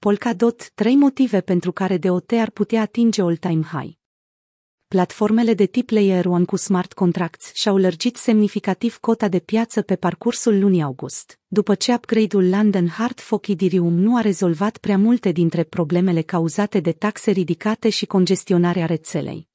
Polkadot, 0.00 0.70
3 0.74 0.96
motive 0.96 1.40
pentru 1.40 1.72
care 1.72 1.98
DOT 1.98 2.32
ar 2.32 2.50
putea 2.50 2.80
atinge 2.80 3.22
all-time 3.22 3.62
high. 3.62 3.92
Platformele 4.88 5.54
de 5.54 5.66
tip 5.66 5.90
Layer 5.90 6.24
1 6.24 6.44
cu 6.44 6.56
smart 6.56 6.92
contracts 6.92 7.54
și-au 7.54 7.76
lărgit 7.76 8.16
semnificativ 8.16 8.96
cota 8.96 9.28
de 9.28 9.38
piață 9.38 9.82
pe 9.82 9.96
parcursul 9.96 10.58
lunii 10.58 10.82
august, 10.82 11.38
după 11.46 11.74
ce 11.74 11.92
upgrade-ul 11.94 12.48
London 12.48 12.88
Hard 12.88 13.20
Fork 13.20 13.46
Ethereum 13.46 13.94
nu 13.94 14.16
a 14.16 14.20
rezolvat 14.20 14.76
prea 14.76 14.98
multe 14.98 15.32
dintre 15.32 15.64
problemele 15.64 16.22
cauzate 16.22 16.80
de 16.80 16.92
taxe 16.92 17.30
ridicate 17.30 17.88
și 17.88 18.06
congestionarea 18.06 18.86
rețelei. 18.86 19.49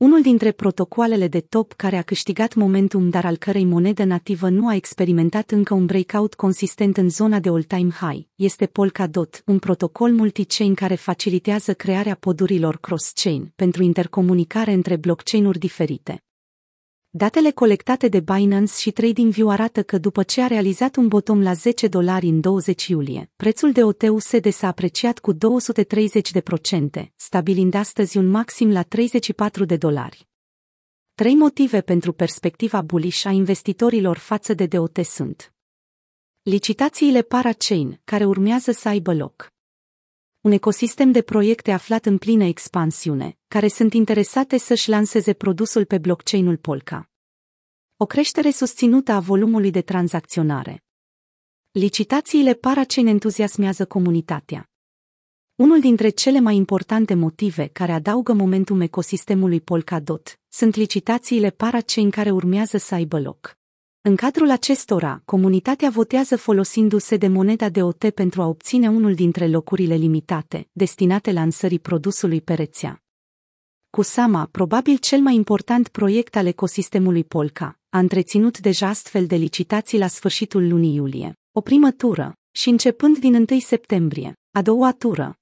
Unul 0.00 0.22
dintre 0.22 0.52
protocoalele 0.52 1.28
de 1.28 1.40
top 1.40 1.72
care 1.72 1.96
a 1.96 2.02
câștigat 2.02 2.54
momentum, 2.54 3.08
dar 3.08 3.24
al 3.24 3.36
cărei 3.36 3.64
monedă 3.64 4.04
nativă 4.04 4.48
nu 4.48 4.68
a 4.68 4.74
experimentat 4.74 5.50
încă 5.50 5.74
un 5.74 5.86
breakout 5.86 6.34
consistent 6.34 6.96
în 6.96 7.08
zona 7.10 7.38
de 7.38 7.48
all-time 7.48 7.90
high, 7.90 8.26
este 8.34 8.66
Polkadot, 8.66 9.42
un 9.46 9.58
protocol 9.58 10.12
multi-chain 10.12 10.74
care 10.74 10.94
facilitează 10.94 11.74
crearea 11.74 12.14
podurilor 12.14 12.76
cross-chain 12.76 13.52
pentru 13.56 13.82
intercomunicare 13.82 14.72
între 14.72 14.96
blockchain-uri 14.96 15.58
diferite. 15.58 16.24
Datele 17.12 17.50
colectate 17.50 18.08
de 18.08 18.20
Binance 18.20 18.72
și 18.78 18.90
TradingView 18.90 19.48
arată 19.48 19.82
că 19.82 19.98
după 19.98 20.22
ce 20.22 20.42
a 20.42 20.46
realizat 20.46 20.96
un 20.96 21.08
bottom 21.08 21.42
la 21.42 21.52
10 21.52 21.88
dolari 21.88 22.26
în 22.26 22.40
20 22.40 22.86
iulie, 22.86 23.30
prețul 23.36 23.72
de 23.72 23.84
OTUSD 23.84 24.52
s-a 24.52 24.66
apreciat 24.66 25.18
cu 25.18 25.34
230%, 25.34 25.36
stabilind 27.16 27.74
astăzi 27.74 28.16
un 28.16 28.26
maxim 28.26 28.72
la 28.72 28.82
34 28.82 29.64
de 29.64 29.76
dolari. 29.76 30.28
Trei 31.14 31.34
motive 31.34 31.80
pentru 31.80 32.12
perspectiva 32.12 32.82
bullish 32.82 33.24
a 33.26 33.30
investitorilor 33.30 34.16
față 34.16 34.54
de 34.54 34.66
DOT 34.66 34.98
sunt 35.04 35.52
Licitațiile 36.42 37.22
parachain, 37.22 38.00
care 38.04 38.24
urmează 38.24 38.72
să 38.72 38.88
aibă 38.88 39.14
loc 39.14 39.52
un 40.40 40.52
ecosistem 40.52 41.12
de 41.12 41.22
proiecte 41.22 41.72
aflat 41.72 42.06
în 42.06 42.18
plină 42.18 42.44
expansiune, 42.44 43.38
care 43.48 43.68
sunt 43.68 43.94
interesate 43.94 44.58
să-și 44.58 44.88
lanseze 44.88 45.32
produsul 45.32 45.84
pe 45.84 45.98
blockchain-ul 45.98 46.56
Polka. 46.56 47.09
O 48.02 48.06
creștere 48.06 48.50
susținută 48.50 49.12
a 49.12 49.20
volumului 49.20 49.70
de 49.70 49.80
tranzacționare. 49.80 50.84
Licitațiile 51.70 52.54
parachain 52.54 53.06
entuziasmează 53.06 53.86
comunitatea. 53.86 54.70
Unul 55.54 55.80
dintre 55.80 56.08
cele 56.08 56.40
mai 56.40 56.56
importante 56.56 57.14
motive 57.14 57.66
care 57.66 57.92
adaugă 57.92 58.32
momentum 58.32 58.80
ecosistemului 58.80 59.60
Polkadot 59.60 60.40
sunt 60.48 60.74
licitațiile 60.74 61.50
parachain 61.50 62.10
care 62.10 62.30
urmează 62.30 62.76
să 62.76 62.94
aibă 62.94 63.20
loc. 63.20 63.58
În 64.00 64.16
cadrul 64.16 64.50
acestora, 64.50 65.22
comunitatea 65.24 65.90
votează 65.90 66.36
folosindu-se 66.36 67.16
de 67.16 67.28
moneda 67.28 67.68
de 67.68 67.82
OT 67.82 68.10
pentru 68.10 68.42
a 68.42 68.46
obține 68.46 68.88
unul 68.88 69.14
dintre 69.14 69.48
locurile 69.48 69.94
limitate, 69.94 70.68
destinate 70.72 71.32
lansării 71.32 71.78
produsului 71.78 72.40
pe 72.40 72.54
rețea. 72.54 73.02
Kusama, 73.90 74.48
probabil 74.50 74.96
cel 74.96 75.20
mai 75.20 75.34
important 75.34 75.88
proiect 75.88 76.36
al 76.36 76.46
ecosistemului 76.46 77.24
Polka, 77.24 77.78
a 77.88 77.98
întreținut 77.98 78.58
deja 78.58 78.88
astfel 78.88 79.26
de 79.26 79.36
licitații 79.36 79.98
la 79.98 80.06
sfârșitul 80.06 80.68
lunii 80.68 80.94
iulie. 80.94 81.38
O 81.52 81.60
primă 81.60 81.90
tură, 81.90 82.36
și 82.50 82.68
începând 82.68 83.18
din 83.18 83.34
1 83.50 83.58
septembrie, 83.58 84.32
a 84.50 84.62
doua 84.62 84.92
tură, 84.92 85.38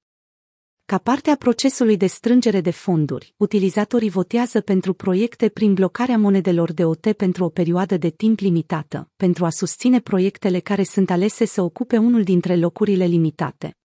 ca 0.85 0.99
parte 0.99 1.31
a 1.31 1.37
procesului 1.37 1.97
de 1.97 2.07
strângere 2.07 2.61
de 2.61 2.71
fonduri, 2.71 3.35
utilizatorii 3.37 4.11
votează 4.11 4.61
pentru 4.61 4.93
proiecte 4.93 5.49
prin 5.49 5.75
blocarea 5.75 6.19
monedelor 6.19 6.73
de 6.73 6.85
OT 6.85 7.13
pentru 7.13 7.45
o 7.45 7.49
perioadă 7.49 7.97
de 7.97 8.11
timp 8.11 8.39
limitată, 8.39 9.11
pentru 9.17 9.45
a 9.45 9.51
susține 9.51 10.01
proiectele 10.01 10.59
care 10.61 10.83
sunt 10.83 11.11
alese 11.11 11.45
să 11.45 11.63
ocupe 11.63 11.97
unul 11.97 12.23
dintre 12.23 12.57
locurile 12.57 13.05
limitate. 13.05 13.78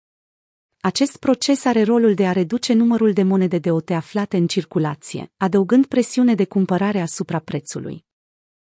Acest 0.85 1.17
proces 1.17 1.65
are 1.65 1.83
rolul 1.83 2.13
de 2.13 2.27
a 2.27 2.31
reduce 2.31 2.73
numărul 2.73 3.13
de 3.13 3.23
monede 3.23 3.57
de 3.57 3.71
OT 3.71 3.89
aflate 3.89 4.37
în 4.37 4.47
circulație, 4.47 5.31
adăugând 5.37 5.85
presiune 5.85 6.35
de 6.35 6.45
cumpărare 6.45 7.01
asupra 7.01 7.39
prețului. 7.39 8.05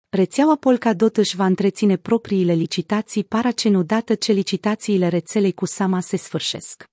Rețeaua 0.09 0.57
Polkadot 0.57 1.17
își 1.17 1.37
va 1.37 1.47
întreține 1.47 1.97
propriile 1.97 2.53
licitații 2.53 3.25
paracen 3.25 3.75
odată 3.75 4.15
ce 4.15 4.33
licitațiile 4.33 5.09
rețelei 5.09 5.53
cu 5.53 5.65
Sama 5.65 6.01
se 6.01 6.17
sfârșesc. 6.17 6.85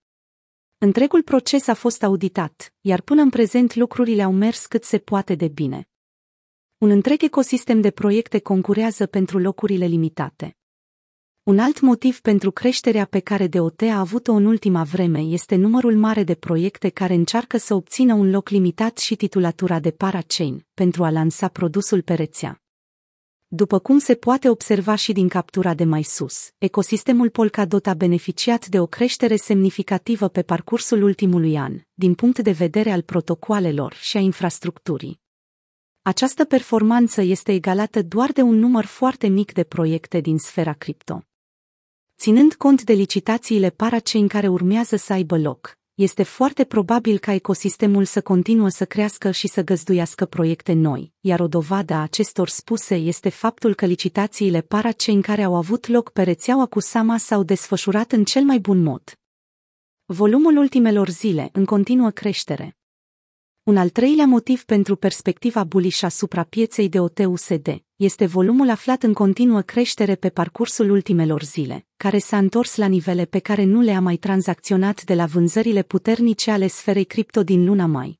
Întregul 0.77 1.23
proces 1.23 1.67
a 1.67 1.73
fost 1.73 2.03
auditat, 2.03 2.73
iar 2.81 3.01
până 3.01 3.21
în 3.21 3.29
prezent 3.29 3.75
lucrurile 3.75 4.23
au 4.23 4.31
mers 4.31 4.65
cât 4.65 4.83
se 4.83 4.97
poate 4.97 5.35
de 5.35 5.47
bine. 5.47 5.89
Un 6.77 6.89
întreg 6.89 7.23
ecosistem 7.23 7.81
de 7.81 7.91
proiecte 7.91 8.39
concurează 8.39 9.05
pentru 9.05 9.37
locurile 9.39 9.85
limitate. 9.85 10.57
Un 11.43 11.59
alt 11.59 11.79
motiv 11.79 12.21
pentru 12.21 12.51
creșterea 12.51 13.05
pe 13.05 13.19
care 13.19 13.47
DOT 13.47 13.81
a 13.81 13.99
avut-o 13.99 14.31
în 14.33 14.45
ultima 14.45 14.83
vreme 14.83 15.19
este 15.19 15.55
numărul 15.55 15.95
mare 15.95 16.23
de 16.23 16.35
proiecte 16.35 16.89
care 16.89 17.13
încearcă 17.13 17.57
să 17.57 17.73
obțină 17.73 18.13
un 18.13 18.29
loc 18.29 18.49
limitat 18.49 18.97
și 18.97 19.15
titulatura 19.15 19.79
de 19.79 19.91
parachain 19.91 20.65
pentru 20.73 21.03
a 21.03 21.09
lansa 21.09 21.47
produsul 21.47 22.01
pe 22.01 22.13
rețea. 22.13 22.61
După 23.47 23.79
cum 23.79 23.97
se 23.97 24.15
poate 24.15 24.49
observa 24.49 24.95
și 24.95 25.11
din 25.11 25.27
captura 25.27 25.73
de 25.73 25.83
mai 25.83 26.03
sus, 26.03 26.49
ecosistemul 26.57 27.29
Polkadot 27.29 27.87
a 27.87 27.93
beneficiat 27.93 28.67
de 28.67 28.79
o 28.79 28.85
creștere 28.85 29.35
semnificativă 29.35 30.27
pe 30.27 30.41
parcursul 30.41 31.01
ultimului 31.01 31.57
an, 31.57 31.79
din 31.93 32.13
punct 32.13 32.39
de 32.39 32.51
vedere 32.51 32.91
al 32.91 33.01
protocoalelor 33.01 33.93
și 33.93 34.17
a 34.17 34.19
infrastructurii. 34.19 35.21
Această 36.01 36.45
performanță 36.45 37.21
este 37.21 37.51
egalată 37.53 38.01
doar 38.01 38.31
de 38.31 38.41
un 38.41 38.55
număr 38.55 38.85
foarte 38.85 39.27
mic 39.27 39.53
de 39.53 39.63
proiecte 39.63 40.19
din 40.19 40.37
sfera 40.37 40.73
cripto. 40.73 41.23
Ținând 42.23 42.53
cont 42.53 42.83
de 42.83 42.93
licitațiile 42.93 43.69
parachain 43.69 44.27
care 44.27 44.47
urmează 44.47 44.95
să 44.95 45.13
aibă 45.13 45.37
loc, 45.37 45.77
este 45.93 46.23
foarte 46.23 46.63
probabil 46.63 47.17
ca 47.17 47.33
ecosistemul 47.33 48.05
să 48.05 48.21
continuă 48.21 48.69
să 48.69 48.85
crească 48.85 49.31
și 49.31 49.47
să 49.47 49.63
găzduiască 49.63 50.25
proiecte 50.25 50.73
noi, 50.73 51.13
iar 51.19 51.39
o 51.39 51.47
dovadă 51.47 51.93
a 51.93 52.01
acestor 52.01 52.47
spuse 52.47 52.95
este 52.95 53.29
faptul 53.29 53.73
că 53.73 53.85
licitațiile 53.85 54.61
parachain 54.61 55.21
care 55.21 55.43
au 55.43 55.55
avut 55.55 55.87
loc 55.87 56.11
pe 56.11 56.23
rețeaua 56.23 56.65
cu 56.65 56.79
Sama 56.79 57.17
s-au 57.17 57.43
desfășurat 57.43 58.11
în 58.11 58.23
cel 58.23 58.43
mai 58.43 58.59
bun 58.59 58.83
mod. 58.83 59.19
Volumul 60.05 60.57
ultimelor 60.57 61.09
zile 61.09 61.49
în 61.53 61.65
continuă 61.65 62.09
creștere. 62.09 62.77
Un 63.63 63.77
al 63.77 63.89
treilea 63.89 64.25
motiv 64.25 64.63
pentru 64.63 64.95
perspectiva 64.95 65.63
bullish 65.63 66.03
asupra 66.03 66.43
pieței 66.43 66.89
de 66.89 66.99
OTUSD 66.99 67.83
este 68.03 68.25
volumul 68.25 68.69
aflat 68.69 69.03
în 69.03 69.13
continuă 69.13 69.61
creștere 69.61 70.15
pe 70.15 70.29
parcursul 70.29 70.89
ultimelor 70.89 71.43
zile, 71.43 71.85
care 71.97 72.17
s-a 72.17 72.37
întors 72.37 72.75
la 72.75 72.85
nivele 72.85 73.25
pe 73.25 73.39
care 73.39 73.63
nu 73.63 73.81
le-a 73.81 74.01
mai 74.01 74.15
tranzacționat 74.15 75.03
de 75.03 75.13
la 75.13 75.25
vânzările 75.25 75.81
puternice 75.81 76.51
ale 76.51 76.67
sferei 76.67 77.03
cripto 77.03 77.43
din 77.43 77.65
luna 77.65 77.85
mai. 77.85 78.19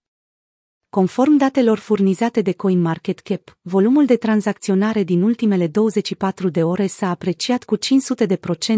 Conform 0.90 1.38
datelor 1.38 1.78
furnizate 1.78 2.42
de 2.42 2.52
CoinMarketCap, 2.52 3.58
volumul 3.62 4.06
de 4.06 4.16
tranzacționare 4.16 5.04
din 5.04 5.22
ultimele 5.22 5.68
24 5.68 6.50
de 6.50 6.64
ore 6.64 6.88
s-a 6.88 7.10
apreciat 7.10 7.64
cu 7.64 7.78
500% 7.78 7.80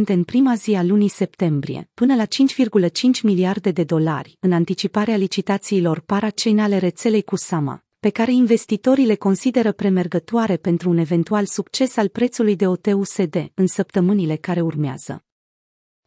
în 0.05 0.23
prima 0.23 0.55
zi 0.55 0.73
a 0.75 0.83
lunii 0.83 1.07
septembrie, 1.07 1.89
până 1.93 2.15
la 2.15 2.25
5,5 2.25 3.21
miliarde 3.23 3.71
de 3.71 3.83
dolari, 3.83 4.37
în 4.39 4.51
anticiparea 4.51 5.15
licitațiilor 5.15 5.99
parachain 5.99 6.59
ale 6.59 6.77
rețelei 6.77 7.21
cu 7.21 7.35
Sama, 7.35 7.84
pe 8.05 8.11
care 8.11 8.31
investitorii 8.31 9.05
le 9.05 9.15
consideră 9.15 9.71
premergătoare 9.71 10.57
pentru 10.57 10.89
un 10.89 10.97
eventual 10.97 11.45
succes 11.45 11.97
al 11.97 12.07
prețului 12.07 12.55
de 12.55 12.67
OTUSD 12.67 13.51
în 13.53 13.67
săptămânile 13.67 14.35
care 14.35 14.61
urmează. 14.61 15.23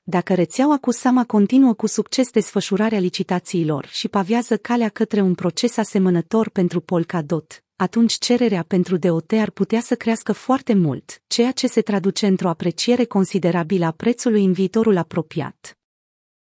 Dacă 0.03 0.35
rețeaua 0.35 0.79
cu 0.79 0.91
Sama 0.91 1.25
continuă 1.25 1.73
cu 1.73 1.87
succes 1.87 2.31
desfășurarea 2.31 2.99
licitațiilor 2.99 3.87
și 3.87 4.09
paviază 4.09 4.57
calea 4.57 4.89
către 4.89 5.21
un 5.21 5.35
proces 5.35 5.77
asemănător 5.77 6.49
pentru 6.51 6.81
Polkadot, 6.81 7.65
atunci 7.77 8.13
cererea 8.13 8.63
pentru 8.63 8.97
DOT 8.97 9.33
ar 9.33 9.51
putea 9.51 9.81
să 9.81 9.95
crească 9.95 10.33
foarte 10.33 10.75
mult, 10.75 11.23
ceea 11.27 11.53
ce 11.53 11.67
se 11.67 11.81
traduce 11.81 12.27
într-o 12.27 12.49
apreciere 12.49 13.05
considerabilă 13.05 13.85
a 13.85 13.91
prețului 13.91 14.45
în 14.45 14.53
viitorul 14.53 14.97
apropiat. 14.97 15.78